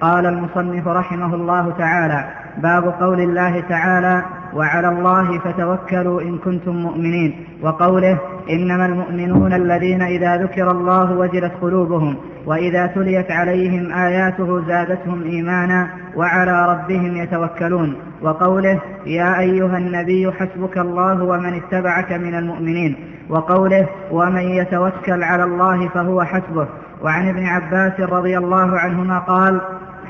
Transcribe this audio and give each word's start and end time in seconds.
قال 0.00 0.26
المصنف 0.26 0.88
رحمه 0.88 1.34
الله 1.34 1.74
تعالى 1.78 2.24
باب 2.62 2.84
قول 3.00 3.20
الله 3.20 3.60
تعالى 3.60 4.22
وعلى 4.54 4.88
الله 4.88 5.38
فتوكلوا 5.38 6.20
إن 6.22 6.38
كنتم 6.38 6.76
مؤمنين. 6.76 7.46
وقوله 7.62 8.18
إنما 8.50 8.86
المؤمنون 8.86 9.52
الذين 9.52 10.02
إذا 10.02 10.36
ذكر 10.36 10.70
الله 10.70 11.12
وجلت 11.12 11.52
قلوبهم 11.62 12.16
وإذا 12.46 12.86
تليت 12.86 13.30
عليهم 13.30 13.92
آياته 13.92 14.66
زادتهم 14.66 15.22
إيمانا 15.22 15.88
وعلى 16.16 16.66
ربهم 16.72 17.16
يتوكلون. 17.16 17.96
وقوله 18.22 18.80
يا 19.06 19.40
أيها 19.40 19.78
النبي 19.78 20.32
حسبك 20.32 20.78
الله 20.78 21.24
ومن 21.24 21.54
اتبعك 21.54 22.12
من 22.12 22.34
المؤمنين. 22.34 22.96
وقوله 23.28 23.86
ومن 24.10 24.42
يتوكل 24.42 25.22
على 25.22 25.44
الله 25.44 25.88
فهو 25.88 26.22
حسبه. 26.24 26.66
وعن 27.02 27.28
ابن 27.28 27.46
عباس 27.46 28.00
رضي 28.00 28.38
الله 28.38 28.78
عنهما 28.78 29.18
قال 29.18 29.60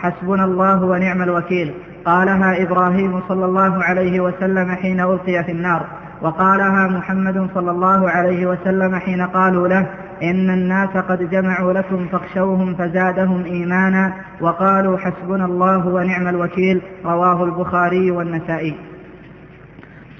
حسبنا 0.06 0.44
الله 0.44 0.84
ونعم 0.84 1.22
الوكيل. 1.22 1.74
قالها 2.04 2.62
إبراهيم 2.62 3.20
صلى 3.28 3.44
الله 3.44 3.84
عليه 3.84 4.20
وسلم 4.20 4.70
حين 4.70 5.00
ألقي 5.00 5.44
في 5.44 5.52
النار. 5.52 5.86
وقالها 6.22 6.88
محمد 6.88 7.48
صلى 7.54 7.70
الله 7.70 8.10
عليه 8.10 8.46
وسلم 8.46 8.96
حين 8.96 9.22
قالوا 9.22 9.68
له 9.68 9.86
إن 10.22 10.50
الناس 10.50 10.88
قد 10.88 11.30
جمعوا 11.30 11.72
لكم 11.72 12.06
فاخشوهم 12.12 12.74
فزادهم 12.74 13.44
إيمانا. 13.44 14.12
وقالوا 14.40 14.98
حسبنا 14.98 15.44
الله 15.44 15.86
ونعم 15.86 16.28
الوكيل. 16.28 16.82
رواه 17.04 17.44
البخاري 17.44 18.10
والنسائي. 18.10 18.74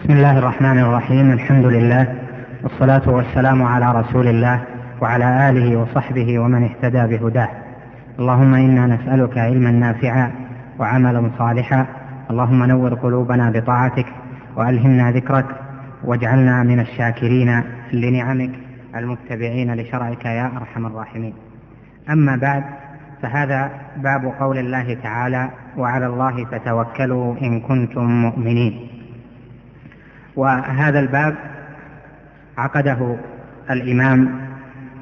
بسم 0.01 0.13
الله 0.13 0.39
الرحمن 0.39 0.79
الرحيم. 0.79 1.33
الحمد 1.33 1.65
لله 1.65 2.15
والصلاة 2.63 3.11
والسلام 3.11 3.63
على 3.63 4.01
رسول 4.01 4.27
الله 4.27 4.61
وعلى 5.01 5.51
آله 5.51 5.77
وصحبه 5.77 6.39
ومن 6.39 6.63
اهتدى 6.63 7.17
بهداه. 7.17 7.49
اللهم 8.19 8.55
إنا 8.55 8.87
نسألك 8.87 9.39
علما 9.39 9.71
نافعا 9.71 10.33
وعملا 10.79 11.31
صالحا. 11.39 11.87
اللهم 12.31 12.65
نور 12.65 12.95
قلوبنا 12.95 13.51
بطاعتك 13.51 14.07
وألهمنا 14.57 15.13
ذكرك 15.13 15.47
واجعلنا 16.05 16.63
من 16.63 16.81
الشاكرين 16.81 17.63
لنعمك 17.93 18.51
المتبعين 18.97 19.75
لشرعك 19.75 20.25
يا 20.25 20.47
أرحم 20.57 20.87
الراحمين. 20.87 21.35
أما 22.11 22.37
بعد 22.37 22.65
فهذا 23.23 23.71
باب 23.97 24.33
قول 24.41 24.59
الله 24.59 24.95
تعالى 25.03 25.51
وعلى 25.77 26.07
الله 26.07 26.45
فتوكلوا 26.45 27.35
إن 27.43 27.61
كنتم 27.61 28.05
مؤمنين 28.05 28.89
وهذا 30.37 31.01
الباب 31.01 31.35
عقده 32.59 33.17
الإمام 33.71 34.46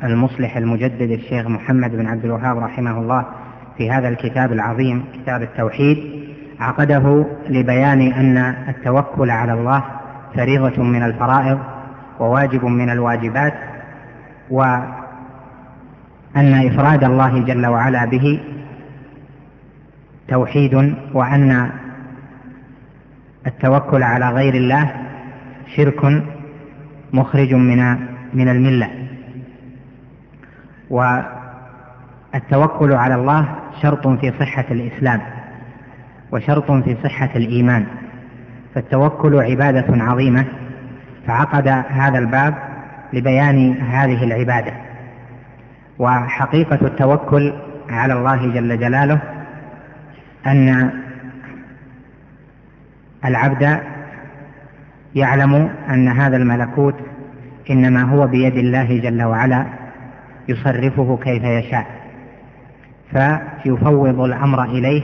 المصلح 0.05 0.57
المجدد 0.57 1.11
الشيخ 1.11 1.47
محمد 1.47 1.97
بن 1.97 2.07
عبد 2.07 2.25
الوهاب 2.25 2.59
رحمه 2.59 2.99
الله 2.99 3.25
في 3.79 3.91
هذا 3.91 4.09
الكتاب 4.09 4.53
العظيم 4.53 5.05
كتاب 5.15 5.43
التوحيد 5.43 5.99
عقده 6.61 7.27
لبيان 7.49 8.01
أن 8.01 8.37
التوكل 8.69 9.31
على 9.31 9.53
الله 9.53 9.85
فريضة 10.35 10.83
من 10.83 11.03
الفرائض 11.03 11.59
وواجب 12.21 12.65
من 12.65 12.91
الواجبات 12.91 13.55
وأن 14.51 14.95
إفراد 16.37 17.05
الله 17.05 17.39
جل 17.39 17.67
وعلا 17.67 18.05
به 18.05 18.41
توحيد 20.29 20.95
وأن 21.15 21.71
التوكل 23.47 24.03
على 24.03 24.31
غير 24.31 24.55
الله 24.55 24.93
شرك 25.77 26.23
مخرج 27.13 27.55
من 27.55 27.97
من 28.35 28.49
الملة. 28.49 29.04
والتوكل 30.91 32.93
على 32.93 33.15
الله 33.15 33.49
شرط 33.83 34.09
في 34.09 34.33
صحة 34.41 34.65
الإسلام 34.71 35.21
وشرط 36.33 36.73
في 36.73 36.97
صحة 37.05 37.31
الإيمان. 37.37 37.87
فالتوكل 38.75 39.41
عبادة 39.41 40.05
عظيمة 40.05 40.45
فعقد 41.27 41.69
هذا 41.69 42.19
الباب 42.19 42.55
لبيان 43.13 43.73
هذه 43.73 44.25
العبادة. 44.25 44.73
وحقيقة 45.99 46.79
التوكل 46.83 47.53
على 47.91 48.13
الله 48.13 48.47
جل 48.47 48.79
جلاله 48.79 49.19
أن 50.47 50.91
العبد 53.25 53.81
يعلم 55.15 55.71
أن 55.91 56.09
هذا 56.09 56.37
الملكوت 56.37 56.95
إنما 57.71 58.03
هو 58.03 58.27
بيد 58.27 58.57
الله 58.57 58.99
جل 58.99 59.23
وعلا 59.23 59.67
يصرفه 60.49 61.19
كيف 61.23 61.45
يشاء 61.45 61.87
فيفوض 63.11 64.21
الأمر 64.21 64.65
إليه 64.65 65.03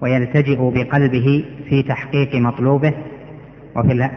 ويلتجئ 0.00 0.70
بقلبه 0.70 1.44
في 1.68 1.82
تحقيق 1.82 2.34
مطلوبه 2.34 2.92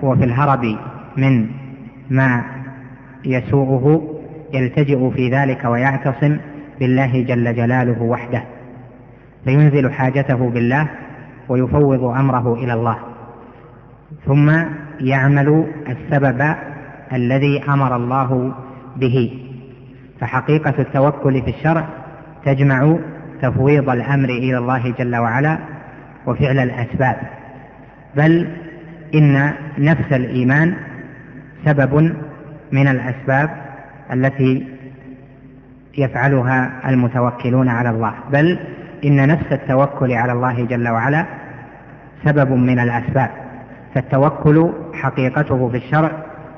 وفي 0.03 0.23
الهرب 0.23 0.77
من 1.17 1.47
ما 2.09 2.43
يسوءه 3.25 4.15
يلتجئ 4.53 5.09
في 5.09 5.29
ذلك 5.29 5.65
ويعتصم 5.65 6.37
بالله 6.79 7.21
جل 7.21 7.55
جلاله 7.55 8.01
وحده 8.01 8.43
فينزل 9.45 9.91
حاجته 9.91 10.49
بالله 10.49 10.87
ويفوض 11.49 12.03
أمره 12.03 12.53
إلى 12.53 12.73
الله. 12.73 12.97
ثم 14.25 14.51
يعمل 14.99 15.67
السبب 15.89 16.55
الذي 17.13 17.63
أمر 17.63 17.95
الله 17.95 18.53
به. 18.95 19.44
فحقيقة 20.19 20.73
التوكل 20.79 21.41
في 21.41 21.49
الشرع 21.49 21.85
تجمع 22.45 22.97
تفويض 23.41 23.89
الأمر 23.89 24.29
إلى 24.29 24.57
الله 24.57 24.93
جل 24.99 25.15
وعلا 25.15 25.57
وفعل 26.25 26.59
الأسباب. 26.59 27.17
بل 28.15 28.47
إن 29.15 29.53
نفس 29.77 30.13
الإيمان 30.13 30.75
سبب 31.65 32.15
من 32.71 32.87
الأسباب 32.87 33.49
التي 34.13 34.67
يفعلها 35.97 36.89
المتوكلون 36.89 37.69
على 37.69 37.89
الله. 37.89 38.13
بل 38.31 38.59
إن 39.05 39.27
نفس 39.27 39.51
التوكل 39.51 40.11
على 40.11 40.31
الله 40.31 40.65
جل 40.65 40.89
وعلا 40.89 41.25
سبب 42.25 42.51
من 42.51 42.79
الأسباب. 42.79 43.29
فالتوكل 43.95 44.69
حقيقته 44.93 45.69
في 45.69 45.77
الشرع 45.77 46.11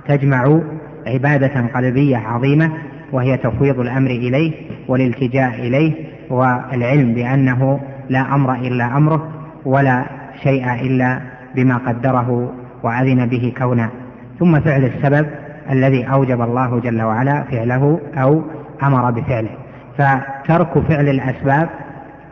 تجمع 0.07 0.61
عبادة 1.07 1.67
قلبية 1.75 2.17
عظيمة 2.17 2.71
وهي 3.11 3.37
تفويض 3.37 3.79
الأمر 3.79 4.09
إليه 4.09 4.53
والالتجاء 4.87 5.53
إليه 5.53 5.93
والعلم 6.29 7.13
بأنه 7.13 7.79
لا 8.09 8.35
أمر 8.35 8.55
إلا 8.55 8.97
أمره 8.97 9.29
ولا 9.65 10.05
شيء 10.43 10.73
إلا 10.73 11.19
بما 11.55 11.77
قدره 11.77 12.53
وأذن 12.83 13.25
به 13.25 13.53
كونا. 13.57 13.89
ثم 14.39 14.59
فعل 14.59 14.85
السبب 14.85 15.27
الذي 15.71 16.03
أوجب 16.03 16.41
الله 16.41 16.79
جل 16.79 17.01
وعلا 17.01 17.43
فعله 17.43 17.99
أو 18.17 18.41
أمر 18.83 19.11
بفعله. 19.11 19.49
فترك 19.97 20.79
فعل 20.79 21.09
الأسباب 21.09 21.69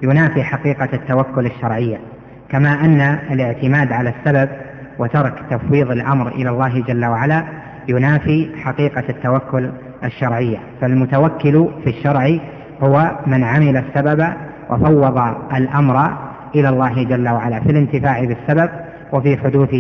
ينافي 0.03 0.43
حقيقة 0.43 0.89
التوكل 0.93 1.45
الشرعية. 1.45 1.97
كما 2.49 2.85
أن 2.85 3.01
الاعتماد 3.31 3.91
على 3.91 4.13
السبب 4.19 4.49
وترك 4.99 5.33
تفويض 5.49 5.91
الأمر 5.91 6.27
إلى 6.27 6.49
الله 6.49 6.81
جل 6.81 7.05
وعلا 7.05 7.43
ينافي 7.87 8.49
حقيقة 8.63 9.03
التوكل 9.09 9.69
الشرعية 10.05 10.57
فالمتوكل 10.81 11.67
في 11.83 11.89
الشرع 11.89 12.37
هو 12.83 13.11
من 13.27 13.43
عمل 13.43 13.77
السبب 13.77 14.27
وفوض 14.69 15.17
الأمر 15.55 16.17
إلى 16.55 16.69
الله 16.69 17.03
جل 17.03 17.29
وعلا 17.29 17.59
في 17.59 17.71
الانتفاع 17.71 18.23
بالسبب 18.25 18.69
وفي 19.13 19.37
حدوث 19.37 19.75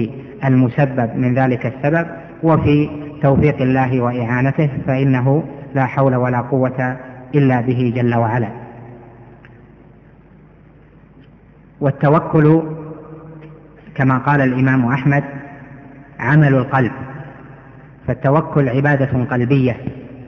المسبب 0.45 1.09
من 1.15 1.33
ذلك 1.35 1.65
السبب 1.65 2.07
وفي 2.43 2.89
توفيق 3.21 3.61
الله 3.61 4.01
وإعانته 4.01 4.69
فإنه 4.87 5.43
لا 5.75 5.85
حول 5.85 6.15
ولا 6.15 6.41
قوة 6.41 6.97
إلا 7.35 7.61
به 7.61 7.93
جل 7.95 8.15
وعلا. 8.15 8.47
والتوكل 11.81 12.63
كما 13.95 14.17
قال 14.17 14.41
الإمام 14.41 14.85
أحمد 14.85 15.23
عمل 16.19 16.53
القلب 16.55 16.91
فالتوكل 18.07 18.69
عبادة 18.69 19.23
قلبية. 19.31 19.77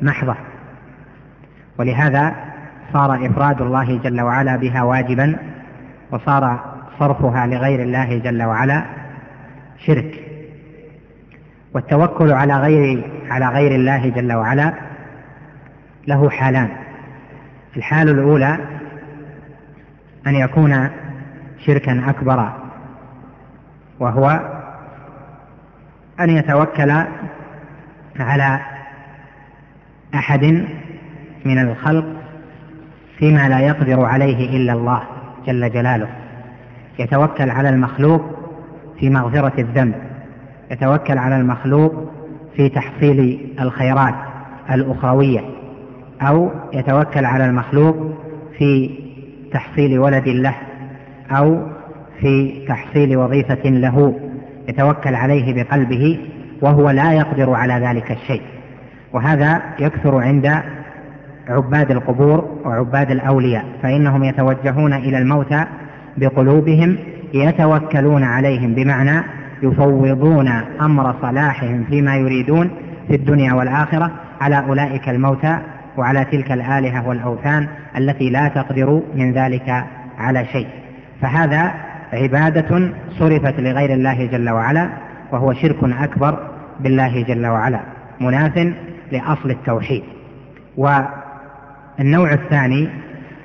محضة. 0.02 0.36
ولهذا 1.80 2.36
صار 2.94 3.26
إفراد 3.26 3.62
الله 3.62 3.98
جل 3.98 4.22
وعلا 4.22 4.56
بها 4.56 4.84
واجبا 4.84 5.38
وصار 6.12 6.60
صرفها 7.00 7.48
لغير 7.48 7.82
الله 7.82 8.18
جل 8.18 8.44
وعلا 8.44 8.84
شرك. 9.86 10.24
والتوكل 11.74 12.32
على 12.32 12.58
غير 12.58 13.12
على 13.30 13.48
غير 13.48 13.76
الله 13.76 14.10
جل 14.10 14.34
وعلا 14.34 14.74
له 16.08 16.30
حالان. 16.30 16.70
الحال 17.78 18.10
الأولى 18.10 18.58
أن 20.28 20.36
يكون 20.36 20.90
شركا 21.66 22.10
أكبر 22.10 22.54
وهو 24.00 24.40
أن 26.20 26.30
يتوكل 26.30 26.92
على 28.20 28.60
أحد 30.15 30.65
من 31.45 31.57
الخلق 31.57 32.06
فيما 33.18 33.50
لا 33.50 33.59
يقدر 33.59 34.06
عليه 34.06 34.57
إلا 34.57 34.74
الله 34.74 35.01
جل 35.48 35.71
جلاله. 35.71 36.07
يتوكل 37.00 37.50
على 37.50 37.69
المخلوق 37.69 38.21
في 39.00 39.09
مغفرة 39.09 39.62
الذنب. 39.62 39.95
يتوكل 40.71 41.18
على 41.18 41.38
المخلوق 41.38 42.12
في 42.56 42.69
تحصيل 42.69 43.50
الخيرات 43.62 44.15
الأخروية. 44.71 45.42
أو 46.21 46.51
يتوكل 46.74 47.25
على 47.25 47.45
المخلوق 47.45 47.95
في 48.57 48.89
تحصيل 49.53 50.00
ولد 50.00 50.27
له. 50.27 50.56
أو 51.31 51.68
في 52.19 52.65
تحصيل 52.68 53.18
وظيفة 53.18 53.69
له. 53.69 54.19
يتوكل 54.69 55.15
عليه 55.15 55.63
بقلبه 55.63 56.19
وهو 56.62 56.89
لا 56.89 57.13
يقدر 57.13 57.53
على 57.53 57.74
ذلك 57.74 58.12
الشيء. 58.12 58.42
وهذا 59.18 59.62
يكثر 59.80 60.22
عند 60.22 60.62
عباد 61.50 61.92
القبور 61.92 62.60
وعباد 62.66 63.12
الأولياء 63.12 63.66
فإنهم 63.84 64.24
يتوجهون 64.24 64.94
إلى 64.94 65.18
الموتى 65.18 65.66
بقلوبهم 66.18 66.98
يتوكلون 67.34 68.24
عليهم 68.24 68.74
بمعنى 68.74 69.24
يفوضون 69.64 70.48
أمر 70.81 71.16
صلاحهم 71.22 71.84
فيما 71.90 72.16
يريدون 72.16 72.72
في 73.08 73.16
الدنيا 73.16 73.54
والآخرة 73.54 74.12
على 74.42 74.66
أولئك 74.69 75.10
الموتى 75.10 75.58
وعلى 75.98 76.25
تلك 76.25 76.52
الآلهة 76.52 77.08
والأوثان 77.08 77.68
التي 77.98 78.30
لا 78.30 78.48
تقدر 78.48 79.02
من 79.16 79.34
ذلك 79.34 79.84
على 80.20 80.46
شيء. 80.46 80.68
فهذا 81.22 81.72
عبادة 82.13 82.92
صرفت 83.20 83.60
لغير 83.60 83.94
الله 83.94 84.25
جل 84.25 84.50
وعلا 84.50 84.90
وهو 85.31 85.54
شرك 85.54 85.84
أكبر 85.84 86.40
بالله 86.80 87.24
جل 87.24 87.46
وعلا. 87.46 87.80
مناف 88.22 88.74
لأصل 89.12 89.51
التوحيد. 89.51 90.04
والنوع 90.77 92.33
الثاني 92.33 92.89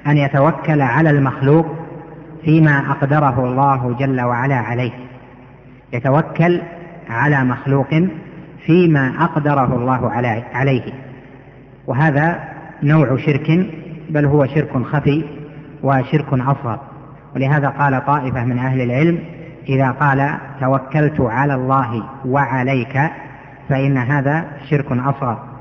أن 0.06 0.16
يتوكل 0.16 0.82
على 0.82 1.10
المخلوق 1.10 1.66
فيما 2.44 2.90
أقدره 2.90 3.44
الله 3.44 3.96
جل 3.98 4.20
وعلا 4.20 4.56
عليه. 4.56 4.92
يتوكل 5.92 6.60
على 7.10 7.44
مخلوق 7.44 7.88
فيما 8.66 9.12
أقدره 9.20 9.76
الله 9.76 10.10
عليه. 10.54 10.92
وهذا 11.86 12.40
نوع 12.82 13.16
شرك 13.16 13.66
بل 14.10 14.26
هو 14.26 14.46
شرك 14.46 14.82
خفي 14.82 15.24
وشرك 15.82 16.32
أصغر. 16.32 16.78
ولهذا 17.34 17.68
قال 17.68 18.06
طائفة 18.06 18.44
من 18.44 18.58
أهل 18.58 18.80
العلم 18.80 19.18
إذا 19.68 19.90
قال 19.90 20.38
توكلت 20.60 21.20
على 21.20 21.54
الله 21.54 22.02
وعليك 22.26 23.00
فإن 23.68 23.96
هذا 23.98 24.44
شرك 24.70 24.92
أصغر. 24.92 25.51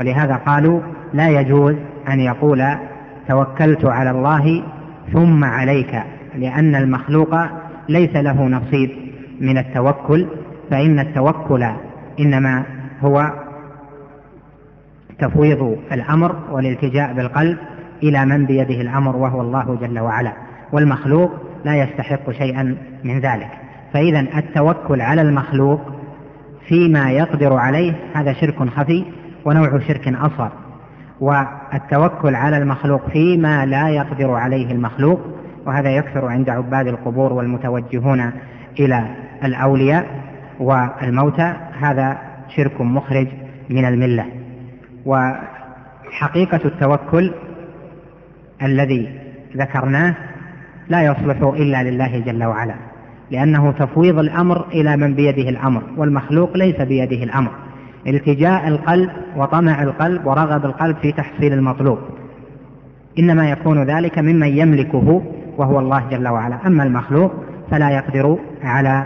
ولهذا 0.00 0.36
قالوا 0.36 0.80
لا 1.14 1.28
يجوز 1.28 1.74
أن 2.08 2.20
يقول 2.20 2.64
توكلت 3.28 3.84
على 3.84 4.10
الله 4.10 4.62
ثم 5.12 5.44
عليك 5.44 6.02
لأن 6.38 6.74
المخلوق 6.74 7.36
ليس 7.88 8.16
له 8.16 8.42
نصيب 8.42 8.90
من 9.40 9.58
التوكل 9.58 10.26
فإن 10.70 10.98
التوكل 10.98 11.66
إنما 12.20 12.64
هو 13.00 13.30
تفويض 15.18 15.78
الأمر 15.92 16.36
والالتجاء 16.50 17.12
بالقلب 17.12 17.58
إلى 18.02 18.24
من 18.24 18.46
بيده 18.46 18.80
الأمر 18.80 19.16
وهو 19.16 19.40
الله 19.40 19.78
جل 19.80 19.98
وعلا 19.98 20.32
والمخلوق 20.72 21.30
لا 21.64 21.76
يستحق 21.76 22.30
شيئا 22.30 22.76
من 23.04 23.18
ذلك. 23.18 23.48
فإذا 23.92 24.20
التوكل 24.20 25.00
على 25.00 25.22
المخلوق 25.22 25.80
فيما 26.68 27.10
يقدر 27.10 27.52
عليه 27.52 27.92
هذا 28.14 28.32
شرك 28.32 28.68
خفي 28.68 29.04
ونوع 29.46 29.78
شرك 29.78 30.08
أصغر. 30.08 30.52
والتوكل 31.20 32.34
على 32.34 32.58
المخلوق 32.58 33.10
فيما 33.10 33.66
لا 33.66 33.88
يقدر 33.88 34.30
عليه 34.30 34.72
المخلوق 34.72 35.20
وهذا 35.66 35.90
يكثر 35.90 36.26
عند 36.26 36.50
عباد 36.50 36.86
القبور 36.86 37.32
والمتوجهون 37.32 38.32
إلى 38.80 39.06
الأولياء 39.44 40.06
والموتى. 40.60 41.54
هذا 41.80 42.18
شرك 42.56 42.80
مخرج 42.80 43.28
من 43.70 43.84
الملة. 43.84 44.26
وحقيقة 45.06 46.60
التوكل 46.64 47.32
الذي 48.62 49.18
ذكرناه 49.56 50.14
لا 50.88 51.02
يصلح 51.02 51.42
إلا 51.42 51.82
لله 51.82 52.18
جل 52.18 52.44
وعلا 52.44 52.74
لأنه 53.30 53.72
تفويض 53.72 54.18
الأمر 54.18 54.68
إلى 54.68 54.96
من 54.96 55.14
بيده 55.14 55.48
الأمر 55.48 55.82
والمخلوق 55.96 56.56
ليس 56.56 56.80
بيده 56.80 57.24
الأمر. 57.24 57.50
التجاء 58.06 58.68
القلب 58.68 59.10
وطمع 59.36 59.82
القلب 59.82 60.26
ورغب 60.26 60.64
القلب 60.64 60.96
في 60.96 61.12
تحصيل 61.12 61.52
المطلوب. 61.52 61.98
إنما 63.18 63.50
يكون 63.50 63.82
ذلك 63.82 64.18
ممن 64.18 64.58
يملكه 64.58 65.22
وهو 65.56 65.78
الله 65.78 66.02
جل 66.10 66.28
وعلا. 66.28 66.66
أما 66.66 66.84
المخلوق 66.84 67.32
فلا 67.70 67.90
يقدر 67.90 68.38
على 68.62 69.04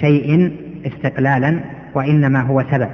شيء 0.00 0.52
استقلالا 0.86 1.60
وإنما 1.94 2.40
هو 2.40 2.64
سبب. 2.70 2.88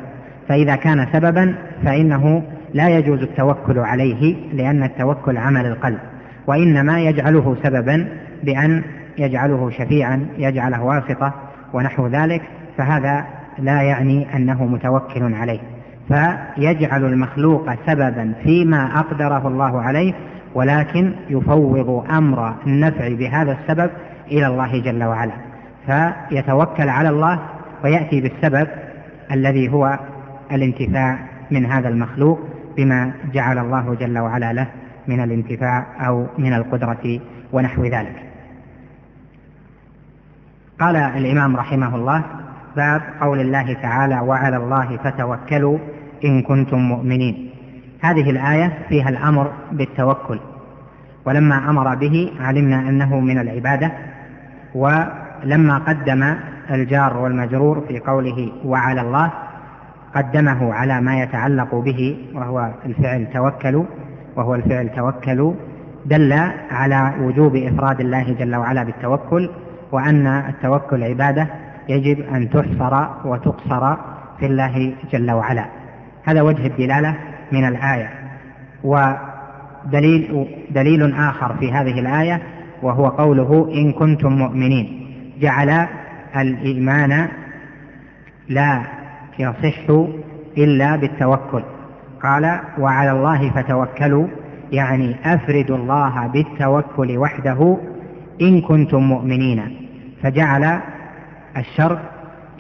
فإذا 0.49 0.77
كان 0.77 1.07
سببا 1.13 1.55
فإنه 1.85 2.43
لا 2.75 2.89
يجوز 2.89 3.23
التوكل 3.23 3.79
عليه 3.79 4.37
لأن 4.53 4.83
التوكل 4.83 5.37
عمل 5.37 5.67
القلب. 5.67 5.99
وإنما 6.47 7.01
يجعله 7.01 7.57
سببا 7.63 8.09
بأن 8.43 8.83
يجعله 9.19 9.71
شفيعا 9.71 10.27
يجعله 10.39 10.83
واسطة 10.83 11.35
ونحو 11.73 12.07
ذلك. 12.07 12.43
فهذا 12.79 13.38
لا 13.59 13.83
يعني 13.83 14.37
أنه 14.37 14.65
متوكل 14.65 15.35
عليه 15.35 15.61
فيجعل 16.09 17.05
المخلوق 17.05 17.71
سببا 17.87 18.33
فيما 18.43 18.99
أقدره 18.99 19.49
الله 19.49 19.81
عليه 19.83 20.15
ولكن 20.55 21.13
يفوض 21.31 22.11
أمر 22.11 22.55
النفع 22.67 23.09
بهذا 23.09 23.53
السبب 23.53 23.91
إلى 24.31 24.47
الله 24.47 24.81
جل 24.81 25.05
وعلا. 25.05 25.33
فيتوكل 25.87 26.89
على 26.89 27.09
الله 27.09 27.41
ويأتي 27.85 28.21
بالسبب 28.21 28.69
الذي 29.33 29.69
هو 29.69 29.99
الانتفاع 30.53 31.19
من 31.51 31.67
هذا 31.67 31.89
المخلوق 31.89 32.41
بما 32.77 33.13
جعل 33.33 33.59
الله 33.59 33.95
جل 33.95 34.19
وعلا 34.19 34.53
له 34.53 34.67
من 35.09 35.21
الانتفاع 35.21 35.87
أو 36.07 36.27
من 36.39 36.53
القدرة 36.53 37.21
ونحو 37.53 37.85
ذلك. 37.85 38.23
قال 40.81 40.97
الإمام 40.97 41.57
رحمه 41.57 41.97
الله 41.97 42.25
باب 42.83 43.03
قول 43.21 43.39
الله 43.41 43.73
تعالى 43.73 44.19
وعلى 44.21 44.57
الله 44.57 44.89
فتوكلوا 45.05 45.79
إن 46.25 46.43
كنتم 46.43 46.79
مؤمنين. 46.93 47.35
هذه 48.07 48.31
الآية 48.31 48.69
فيها 48.89 49.09
الأمر 49.09 49.47
بالتوكل 49.73 50.39
ولما 51.27 51.71
أمر 51.71 51.95
به 51.95 52.33
علمنا 52.41 52.79
أنه 52.89 53.21
من 53.21 53.39
العبادة 53.39 53.93
ولما 54.75 55.79
قدم 55.79 56.35
الجار 56.71 57.17
والمجرور 57.17 57.77
في 57.89 57.99
قوله 57.99 58.53
وعلى 58.65 59.01
الله 59.01 59.31
قدمه 60.15 60.75
على 60.75 61.01
ما 61.01 61.23
يتعلق 61.23 61.75
به 61.75 62.17
وهو 62.35 62.71
الفعل 62.87 63.27
توكلوا 63.35 63.85
وهو 64.37 64.55
الفعل 64.55 64.89
توكلوا 64.97 65.53
دل 66.07 66.33
على 66.71 67.13
وجوب 67.21 67.57
إفراد 67.57 68.01
الله 68.01 68.33
جل 68.39 68.57
وعلا 68.57 68.83
بالتوكل 68.85 69.51
وأن 69.93 70.27
التوكل 70.27 71.05
عبادة 71.05 71.47
يجب 71.89 72.21
أن 72.21 72.51
تحصر 72.51 73.07
وتقصر 73.25 73.97
في 74.39 74.47
الله 74.47 74.95
جل 75.13 75.31
وعلا. 75.31 75.65
هذا 76.25 76.43
وجه 76.43 76.67
الدلالة 76.67 77.15
من 77.53 77.65
الآية. 77.69 78.11
ودليل 78.85 80.47
دليل 80.71 81.15
آخر 81.15 81.57
في 81.57 81.73
هذه 81.73 82.01
الآية 82.01 82.43
وهو 82.83 83.07
قوله 83.09 83.71
إن 83.75 83.93
كنتم 83.93 84.33
مؤمنين 84.33 85.11
جعل 85.41 85.87
الإيمان 86.37 87.29
لا 88.49 88.83
يصح 89.39 89.91
إلا 90.59 90.97
بالتوكل. 90.97 91.63
قال 92.23 92.61
وعلى 92.79 93.11
الله 93.11 93.51
فتوكلوا 93.51 94.27
يعني 94.73 95.17
أفردوا 95.25 95.77
الله 95.77 96.27
بالتوكل 96.27 97.19
وحده 97.19 97.77
إن 98.41 98.61
كنتم 98.61 99.03
مؤمنين 99.03 99.77
فجعل 100.23 100.81
الشرط 101.59 101.99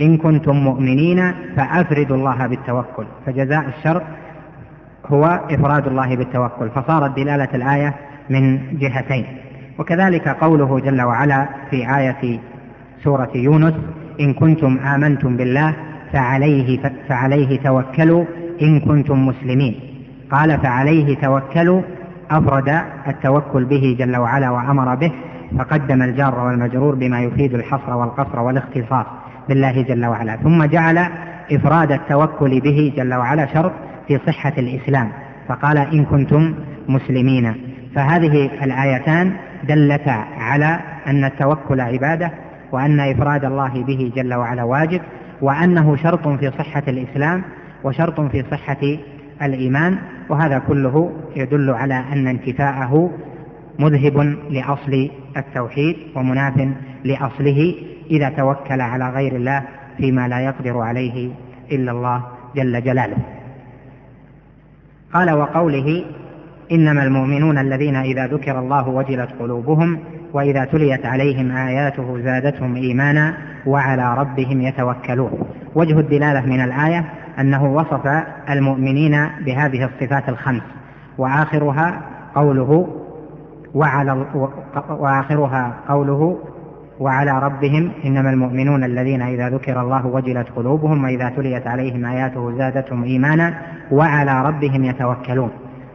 إن 0.01 0.17
كنتم 0.17 0.57
مؤمنين 0.57 1.33
فأفردوا 1.57 2.17
الله 2.17 2.47
بالتوكل. 2.47 3.07
فجزاء 3.27 3.65
الشرط 3.69 4.03
هو 5.07 5.41
إفراد 5.51 5.87
الله 5.87 6.17
بالتوكل. 6.17 6.71
فصارت 6.71 7.17
دلالة 7.17 7.49
الآية 7.55 7.95
من 8.31 8.61
جهتين. 8.79 9.27
وكذلك 9.79 10.29
قوله 10.29 10.81
جل 10.81 11.03
وعلا 11.03 11.49
في 11.71 11.97
آية 11.99 12.41
سورة 13.05 13.31
يونس 13.35 13.75
إن 14.21 14.35
كنتم 14.35 14.79
آمنتم 14.79 15.37
بالله 15.37 15.75
فعليه 16.13 16.81
فعليه 17.09 17.61
توكلوا 17.61 18.25
إن 18.63 18.81
كنتم 18.81 19.27
مسلمين. 19.27 19.75
قال 20.31 20.59
فعليه 20.59 21.17
توكلوا 21.17 21.83
أفرد 22.31 22.83
التوكل 23.09 23.65
به 23.65 23.97
جل 23.99 24.17
وعلا 24.17 24.51
وأمر 24.51 24.95
به 24.95 25.13
فقدم 25.59 26.03
الجار 26.03 26.39
والمجرور 26.39 26.95
بما 26.95 27.21
يفيد 27.23 27.55
الحصر 27.55 27.97
والقصر 27.97 28.41
والاختصاص 28.41 29.07
بالله 29.49 29.83
جل 29.83 30.07
وعلا 30.07 30.37
ثم 30.37 30.65
جعل 30.65 30.99
إفراد 31.53 31.93
التوكل 31.93 32.61
به 32.61 32.93
جل 32.97 33.15
وعلا 33.15 33.47
شرط 33.47 33.73
في 34.09 34.19
صحة 34.27 34.53
الإسلام 34.59 35.13
فقال 35.49 35.79
إن 35.79 36.05
كنتم 36.05 36.55
مسلمين. 36.89 37.55
فهذه 37.95 38.51
الآيتان 38.65 39.33
دلتا 39.69 40.25
على 40.39 40.81
أن 41.07 41.25
التوكل 41.25 41.81
عبادة 41.81 42.31
وأن 42.73 43.01
إفراد 43.01 43.45
الله 43.45 43.85
به 43.85 44.13
جل 44.17 44.35
وعلا 44.35 44.63
واجب 44.63 45.01
وأنه 45.41 45.97
شرط 45.97 46.29
في 46.29 46.51
صحة 46.59 46.83
الإسلام 46.89 47.43
وشرط 47.85 48.21
في 48.21 48.45
صحة 48.51 48.97
الإيمان 49.43 49.99
وهذا 50.29 50.59
كله 50.59 51.13
يدل 51.37 51.71
على 51.71 52.05
أن 52.13 52.27
انتفاءه 52.27 53.11
مذهب 53.79 54.37
لأصل 54.51 55.11
التوحيد 55.37 55.97
ومناف 56.15 56.69
لأصله 57.05 57.75
إذا 58.11 58.29
توكل 58.29 58.81
على 58.81 59.11
غير 59.11 59.37
الله 59.37 59.63
فيما 59.97 60.29
لا 60.29 60.41
يقدر 60.41 60.79
عليه 60.79 61.31
إلا 61.73 61.93
الله 61.93 62.25
جل 62.57 62.83
جلاله. 62.83 63.17
قال 65.13 65.31
وقوله 65.31 66.05
إنما 66.73 67.03
المؤمنون 67.03 67.59
الذين 67.59 67.97
إذا 67.97 68.27
ذكر 68.27 68.59
الله 68.59 68.89
وجلت 68.89 69.31
قلوبهم 69.41 69.99
وإذا 70.33 70.65
تليت 70.65 71.07
عليهم 71.07 71.51
آياته 71.51 72.21
زادتهم 72.23 72.77
إيمانا 72.77 73.35
وعلى 73.67 74.15
ربهم 74.19 74.61
يتوكلون. 74.61 75.31
وجه 75.75 76.01
الدلالة 76.01 76.47
من 76.47 76.61
الآية 76.61 77.05
أنه 77.39 77.73
وصف 77.73 78.07
المؤمنين 78.51 79.29
بهذه 79.47 79.85
الصفات 79.85 80.29
الخمس 80.29 80.63
وآخرها 81.19 82.03
قوله 82.35 82.98
وعلى 83.75 84.27
وآخرها 84.91 85.75
قوله 85.89 86.39
وعلى 87.01 87.39
ربهم 87.39 87.93
إنما 88.05 88.31
المؤمنون 88.31 88.85
الذين 88.85 89.23
إذا 89.23 89.49
ذكر 89.49 89.81
الله 89.81 90.07
وجلت 90.07 90.49
قلوبهم 90.57 91.05
وإذا 91.05 91.29
تليت 91.29 91.67
عليهم 91.67 92.05
آياته 92.05 92.59
زادتهم 92.59 93.05
إيمانا 93.05 93.55
وعلى 93.91 94.43
ربهم 94.43 94.85
يتوكلون. 94.85 95.51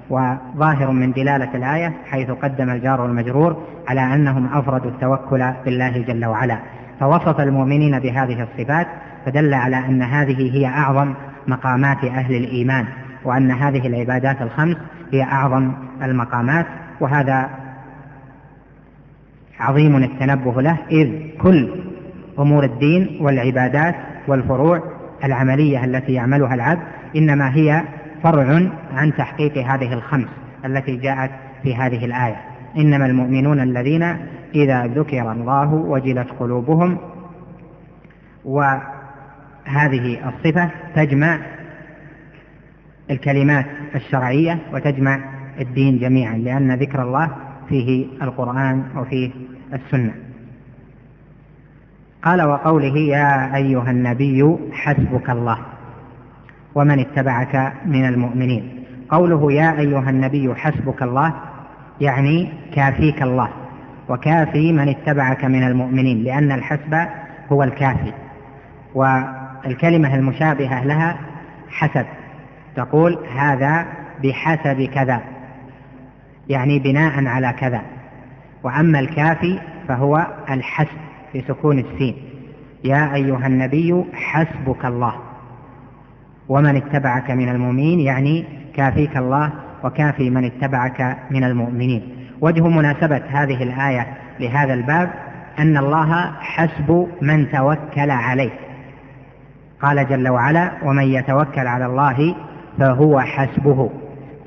وظاهر 0.10 0.92
من 0.92 1.12
دلالة 1.12 1.56
الآية 1.56 1.94
حيث 2.06 2.32
قدم 2.32 2.70
الجار 2.70 3.02
والمجرور 3.02 3.58
على 3.88 4.02
أنهم 4.02 4.50
أفردوا 4.54 4.92
التوكل 4.92 5.52
بالله 5.66 6.02
جل 6.02 6.26
وعلا. 6.26 6.58
فوصف 7.00 7.40
المؤمنين 7.40 8.00
بهذه 8.00 8.44
الصفات 8.44 8.88
فدل 9.26 9.54
على 9.54 9.78
أن 9.78 10.02
هذه 10.02 10.58
هي 10.58 10.68
أعظم 10.68 11.14
مقامات 11.48 12.04
أهل 12.04 12.36
الإيمان 12.36 12.86
وأن 13.26 13.52
هذه 13.52 13.88
العبادات 13.88 14.42
الخمس 14.42 14.78
هي 15.12 15.24
أعظم 15.24 15.72
المقامات 16.04 16.66
وهذا 17.00 17.50
عظيم 19.64 19.96
التنبه 19.96 20.62
له 20.62 20.78
إذ 20.92 21.10
كل 21.42 21.70
أمور 22.40 22.64
الدين 22.64 23.18
والعبادات 23.22 23.96
والفروع 24.28 24.84
العملية 25.24 25.86
التي 25.86 26.14
يعملها 26.14 26.54
العبد 26.54 26.82
إنما 27.16 27.56
هي 27.56 27.84
فرع 28.24 28.62
عن 28.94 29.14
تحقيق 29.18 29.58
هذه 29.58 29.94
الخمس 29.94 30.28
التي 30.66 30.96
جاءت 30.96 31.32
في 31.64 31.76
هذه 31.76 32.06
الآية. 32.06 32.36
إنما 32.78 33.06
المؤمنون 33.06 33.60
الذين 33.60 34.04
إذا 34.56 34.88
ذكر 34.88 35.32
الله 35.32 35.74
وجلت 35.74 36.28
قلوبهم 36.40 36.98
وهذه 38.46 40.30
الصفة 40.30 40.70
تجمع 40.96 41.40
الكلمات 43.12 43.66
الشرعية 43.96 44.60
وتجمع 44.74 45.20
الدين 45.60 46.00
جميعا 46.00 46.38
لأن 46.38 46.76
ذكر 46.76 47.02
الله 47.02 47.30
فيه 47.70 48.08
القرآن 48.22 48.84
وفيه 48.98 49.32
السنة. 49.74 50.14
قال 52.24 52.42
وقوله 52.42 52.98
يا 52.98 53.56
أيها 53.56 53.92
النبي 53.92 54.58
حسبك 54.72 55.30
الله 55.30 55.58
ومن 56.76 57.00
اتبعك 57.00 57.74
من 57.86 58.06
المؤمنين. 58.06 58.84
قوله 59.10 59.52
يا 59.52 59.80
أيها 59.80 60.10
النبي 60.10 60.56
حسبك 60.56 61.04
الله 61.04 61.34
يعني 62.02 62.50
كافيك 62.76 63.22
الله 63.22 63.50
وكافي 64.10 64.74
من 64.74 64.90
اتبعك 64.90 65.46
من 65.46 65.64
المؤمنين 65.64 66.24
لأن 66.24 66.52
الحسب 66.52 67.08
هو 67.52 67.64
الكافي 67.64 68.14
والكلمة 68.96 70.16
المشابهة 70.16 70.84
لها 70.86 71.18
حسب. 71.70 72.06
تقول 72.76 73.18
هذا 73.36 73.86
بحسب 74.24 74.90
كذا 74.94 75.22
يعني 76.50 76.80
بناء 76.80 77.26
على 77.26 77.54
كذا. 77.60 77.82
وأما 78.64 79.00
الكافي 79.00 79.60
فهو 79.88 80.28
الحسب 80.50 80.98
في 81.32 81.42
سكون 81.42 81.80
السين. 81.80 82.16
يا 82.84 83.14
أيها 83.14 83.48
النبي 83.48 84.06
حسبك 84.14 84.86
الله. 84.86 85.14
ومن 86.50 86.76
اتبعك 86.76 87.32
من 87.32 87.50
المؤمنين 87.50 88.00
يعني 88.00 88.46
كافيك 88.76 89.18
الله 89.18 89.50
وكافي 89.84 90.30
من 90.30 90.46
اتبعك 90.46 91.18
من 91.32 91.44
المؤمنين. 91.44 92.02
وجه 92.42 92.68
مناسبة 92.68 93.22
هذه 93.30 93.64
الآية 93.64 94.08
لهذا 94.40 94.74
الباب 94.74 95.10
أن 95.60 95.78
الله 95.78 96.32
حسب 96.40 97.08
من 97.22 97.52
توكل 97.52 98.12
عليه. 98.12 98.52
قال 99.82 100.08
جل 100.10 100.30
وعلا 100.30 100.72
ومن 100.84 101.04
يتوكل 101.04 101.68
على 101.68 101.86
الله 101.86 102.36
فهو 102.80 103.20
حسبه 103.20 103.90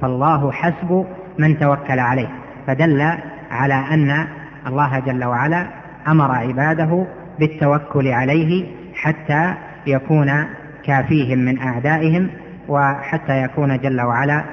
فالله 0.00 0.52
حسب 0.52 1.06
من 1.38 1.58
توكل 1.58 1.99
عليه. 1.99 2.28
فدل 2.66 3.12
على 3.50 3.74
أن 3.74 4.26
الله 4.66 4.98
جل 4.98 5.24
وعلا 5.24 5.66
أمر 6.08 6.30
عباده 6.30 7.06
بالتوكل 7.38 8.08
عليه 8.08 8.66
حتى 8.94 9.54
يكون 9.86 10.44
كافيهم 10.84 11.38
من 11.38 11.58
أعدائهم 11.58 12.30
وحتى 12.68 13.42
يكون 13.42 13.78
جل 13.78 14.00
وعلا 14.00 14.44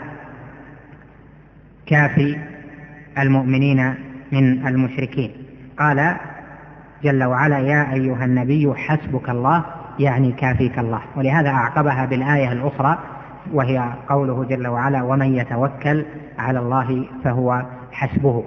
كافي 1.86 2.38
المؤمنين 3.18 3.96
من 4.32 4.68
المشركين. 4.68 5.32
قال 5.80 6.16
جل 7.04 7.24
وعلا 7.24 7.60
يا 7.60 7.94
أيها 7.94 8.26
النبي 8.26 8.74
حسبك 8.76 9.30
الله 9.30 9.66
يعني 10.00 10.32
كافيك 10.32 10.80
الله. 10.80 11.02
ولهذا 11.16 11.50
أعقبها 11.50 12.06
بالآية 12.06 12.52
الأخرى 12.52 13.00
وهي 13.54 13.94
قوله 14.10 14.44
جل 14.44 14.68
وعلا 14.68 15.04
ومن 15.04 15.36
يتوكل 15.36 16.06
على 16.40 16.60
الله 16.60 17.06
فهو 17.24 17.66
حسبه. 17.92 18.44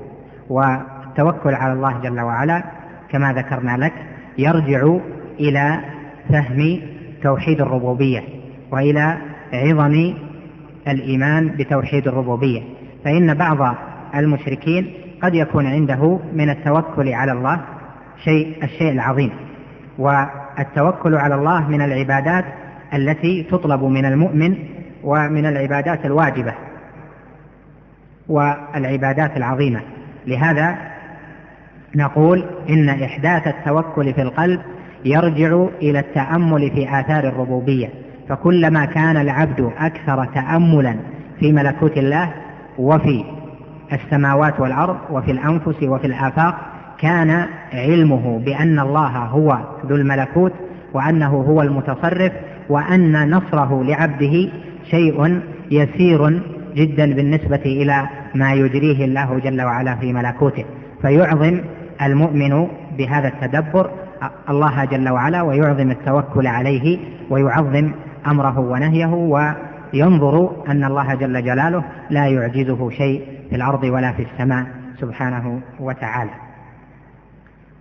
والتوكل 0.48 1.54
على 1.54 1.72
الله 1.72 1.98
جل 1.98 2.20
وعلا 2.20 2.64
كما 3.10 3.32
ذكرنا 3.32 3.76
لك 3.76 3.92
يرجع 4.38 4.96
إلى 5.40 5.80
فهم 6.28 6.80
توحيد 7.22 7.60
الربوبية 7.60 8.22
وإلى 8.70 9.18
عظم 9.52 10.14
الإيمان 10.88 11.48
بتوحيد 11.48 12.08
الربوبية. 12.08 12.62
فإن 13.04 13.34
بعض 13.34 13.74
المشركين 14.14 14.92
قد 15.22 15.34
يكون 15.34 15.66
عنده 15.66 16.18
من 16.32 16.50
التوكل 16.50 17.08
على 17.08 17.32
الله 17.32 17.60
شيء 18.24 18.64
الشيء 18.64 18.92
العظيم. 18.92 19.30
والتوكل 19.98 21.14
على 21.14 21.34
الله 21.34 21.68
من 21.68 21.82
العبادات 21.82 22.44
التي 22.94 23.42
تطلب 23.42 23.84
من 23.84 24.04
المؤمن 24.04 24.56
ومن 25.04 25.46
العبادات 25.46 26.06
الواجبة 26.06 26.54
والعبادات 28.28 29.36
العظيمة. 29.36 29.80
لهذا 30.26 30.76
نقول 31.94 32.44
إن 32.70 32.88
إحداث 32.88 33.46
التوكل 33.46 34.14
في 34.14 34.22
القلب 34.22 34.60
يرجع 35.04 35.66
إلى 35.82 35.98
التأمل 35.98 36.70
في 36.70 37.00
آثار 37.00 37.24
الربوبية 37.28 37.88
فكلما 38.28 38.84
كان 38.84 39.16
العبد 39.16 39.70
أكثر 39.78 40.24
تأملا 40.24 40.96
في 41.40 41.52
ملكوت 41.52 41.98
الله 41.98 42.32
وفي 42.78 43.24
السماوات 43.92 44.60
والأرض 44.60 44.96
وفي 45.10 45.30
الأنفس 45.30 45.82
وفي 45.82 46.06
الآفاق 46.06 46.54
كان 46.98 47.46
علمه 47.72 48.38
بأن 48.44 48.78
الله 48.78 49.08
هو 49.08 49.58
ذو 49.86 49.96
الملكوت 49.96 50.52
وأنه 50.94 51.28
هو 51.28 51.62
المتصرف 51.62 52.32
وأن 52.68 53.30
نصره 53.30 53.84
لعبده 53.84 54.48
شيء 54.90 55.40
يسير 55.70 56.40
جدا 56.74 57.14
بالنسبة 57.14 57.62
إلى 57.64 58.08
ما 58.34 58.52
يجريه 58.52 59.04
الله 59.04 59.38
جل 59.38 59.62
وعلا 59.62 59.96
في 59.96 60.12
ملكوته 60.12 60.64
فيعظم 61.02 61.60
المؤمن 62.02 62.68
بهذا 62.98 63.28
التدبر 63.28 63.90
الله 64.50 64.84
جل 64.84 65.08
وعلا 65.08 65.42
ويعظم 65.42 65.90
التوكل 65.90 66.46
عليه 66.46 66.98
ويعظم 67.30 67.92
أمره 68.26 68.58
ونهيه 68.58 69.06
وينظر 69.94 70.50
أن 70.68 70.84
الله 70.84 71.14
جل 71.14 71.44
جلاله 71.44 71.84
لا 72.10 72.26
يعجزه 72.26 72.90
شيء 72.90 73.22
في 73.50 73.56
الأرض 73.56 73.84
ولا 73.84 74.12
في 74.12 74.22
السماء 74.22 74.66
سبحانه 75.00 75.60
وتعالى. 75.80 76.30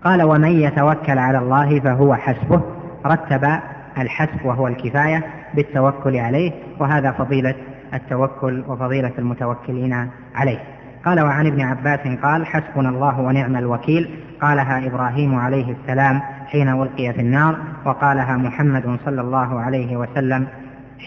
قال 0.03 0.23
ومن 0.23 0.51
يتوكل 0.51 1.17
على 1.17 1.37
الله 1.37 1.79
فهو 1.79 2.15
حسبه 2.15 2.61
رتب 3.05 3.59
الحسب 3.97 4.45
وهو 4.45 4.67
الكفاية 4.67 5.23
بالتوكل 5.53 6.15
عليه 6.15 6.51
وهذا 6.79 7.11
فضيلة 7.11 7.55
التوكل 7.93 8.63
وفضيلة 8.67 9.11
المتوكلين 9.19 10.09
عليه. 10.35 10.59
قال 11.05 11.21
وعن 11.21 11.47
ابن 11.47 11.61
عباس 11.61 11.99
قال 12.23 12.45
حسبنا 12.45 12.89
الله 12.89 13.19
ونعم 13.19 13.55
الوكيل 13.55 14.09
قالها 14.41 14.87
إبراهيم 14.87 15.35
عليه 15.35 15.71
السلام 15.71 16.21
حين 16.47 16.69
ألقي 16.69 17.13
في 17.13 17.21
النار 17.21 17.57
وقالها 17.85 18.37
محمد 18.37 18.97
صلى 19.05 19.21
الله 19.21 19.59
عليه 19.59 19.97
وسلم 19.97 20.47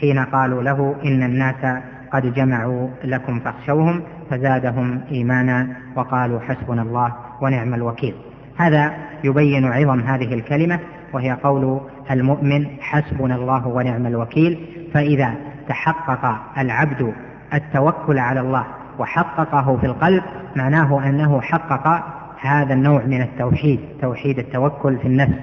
حين 0.00 0.18
قالوا 0.18 0.62
له 0.62 0.97
إن 1.04 1.23
الناس 1.23 1.82
قد 2.12 2.35
جمعوا 2.35 2.88
لكم 3.04 3.40
فاخشوهم 3.40 4.02
فزادهم 4.30 5.00
إيمانا 5.11 5.68
وقالوا 5.97 6.40
حسبنا 6.40 6.82
الله 6.82 7.12
ونعم 7.40 7.75
الوكيل 7.75 8.14
هذا 8.56 8.92
يبين 9.25 9.64
عظم 9.64 10.00
هذه 10.00 10.35
الكلمة 10.35 10.78
وهي 11.12 11.32
قول 11.32 11.80
المؤمن 12.11 12.66
حسبنا 12.80 13.35
الله 13.37 13.68
ونعم 13.68 14.06
الوكيل 14.06 14.58
فإذا 14.94 15.35
تحقق 15.68 16.38
العبد 16.58 17.12
التوكل 17.54 18.18
على 18.18 18.40
الله 18.40 18.64
وحققه 18.98 19.76
في 19.76 19.87
القلب 19.87 20.22
معناه 20.56 21.08
أنه 21.08 21.40
حقق 21.40 22.04
هذا 22.40 22.75
النوع 22.75 23.04
من 23.04 23.22
التوحيد 23.22 23.80
توحيد 24.00 24.38
التوكل 24.38 24.98
في 24.98 25.08
النفس. 25.08 25.34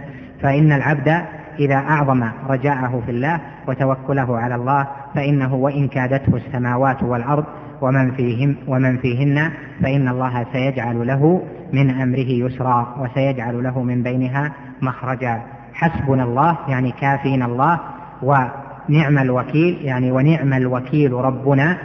فإن 0.41 0.71
العبد 0.71 1.25
إذا 1.59 1.75
أعظم 1.75 2.29
رجاءه 2.49 3.01
في 3.05 3.11
الله 3.11 3.39
وتوكله 3.67 4.37
على 4.39 4.55
الله 4.55 4.87
فإنه 5.15 5.55
وإن 5.55 5.87
كادته 5.87 6.35
السماوات 6.35 7.03
والأرض 7.03 7.45
ومن 7.81 8.11
فيهم 8.11 8.55
ومن 8.67 8.97
فيهن 8.97 9.51
فإن 9.83 10.07
الله 10.07 10.45
سيجعل 10.53 11.07
له 11.07 11.41
من 11.73 12.01
أمره 12.01 12.29
يسرا 12.29 12.95
وسيجعل 12.99 13.63
له 13.63 13.83
من 13.83 14.03
بينها 14.03 14.51
مخرجا. 14.81 15.41
حسبنا 15.73 16.23
الله 16.23 16.57
يعني 16.67 16.91
كافينا 16.91 17.45
الله 17.45 17.79
ونعم 18.89 19.17
الوكيل 19.17 19.77
يعني 19.81 20.11
ونعم 20.11 20.53
الوكيل 20.53 21.13
ربنا. 21.13 21.77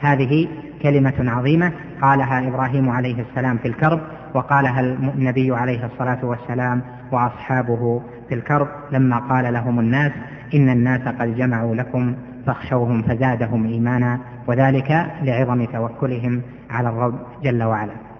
هذه 0.00 0.48
كلمة 0.82 1.14
عظيمة 1.18 1.72
قالها 2.02 2.48
إبراهيم 2.48 2.90
عليه 2.90 3.24
السلام 3.30 3.58
في 3.58 3.68
الكرب 3.68 4.00
وقالها 4.34 4.80
النبي 4.80 5.56
عليه 5.56 5.86
الصلاة 5.86 6.24
والسلام 6.24 6.82
وأصحابه 7.12 8.02
في 8.28 8.34
الكرب 8.34 8.68
لما 8.92 9.18
قال 9.18 9.52
لهم 9.52 9.80
الناس 9.80 10.12
إن 10.54 10.68
الناس 10.68 11.00
قد 11.00 11.36
جمعوا 11.36 11.74
لكم 11.74 12.14
فاخشوهم 12.46 13.02
فزادهم 13.02 13.66
إيمانا 13.66 14.18
وذلك 14.46 15.06
لعظم 15.22 15.64
توكلهم 15.64 16.42
على 16.70 16.88
الرب 16.88 17.18
جل 17.42 17.62
وعلا. 17.62 18.11